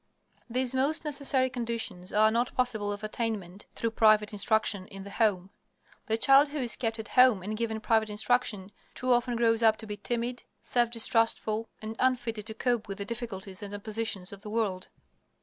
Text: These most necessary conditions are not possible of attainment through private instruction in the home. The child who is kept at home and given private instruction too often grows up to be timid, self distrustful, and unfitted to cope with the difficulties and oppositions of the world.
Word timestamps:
These 0.49 0.73
most 0.73 1.05
necessary 1.05 1.47
conditions 1.47 2.11
are 2.11 2.31
not 2.31 2.55
possible 2.55 2.91
of 2.91 3.03
attainment 3.03 3.67
through 3.75 3.91
private 3.91 4.33
instruction 4.33 4.87
in 4.87 5.03
the 5.03 5.11
home. 5.11 5.51
The 6.07 6.17
child 6.17 6.47
who 6.49 6.57
is 6.57 6.75
kept 6.75 6.97
at 6.97 7.09
home 7.09 7.43
and 7.43 7.55
given 7.55 7.79
private 7.79 8.09
instruction 8.09 8.71
too 8.95 9.11
often 9.13 9.35
grows 9.35 9.61
up 9.61 9.77
to 9.77 9.85
be 9.85 9.97
timid, 9.97 10.41
self 10.63 10.89
distrustful, 10.89 11.69
and 11.83 11.95
unfitted 11.99 12.47
to 12.47 12.55
cope 12.55 12.87
with 12.87 12.97
the 12.97 13.05
difficulties 13.05 13.61
and 13.61 13.75
oppositions 13.75 14.33
of 14.33 14.41
the 14.41 14.49
world. 14.49 14.87